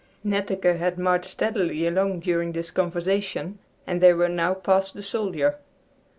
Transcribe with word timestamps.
Netteke 0.25 0.79
had 0.79 0.97
marched 0.97 1.29
steadily 1.29 1.85
along 1.85 2.21
during 2.21 2.53
this 2.53 2.71
conversation, 2.71 3.59
and 3.85 4.01
they 4.01 4.13
were 4.13 4.29
now 4.29 4.55
past 4.55 4.95
the 4.95 5.03
soldier. 5.03 5.59